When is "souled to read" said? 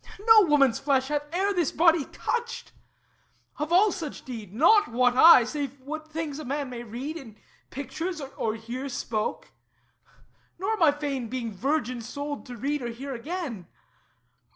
12.01-12.81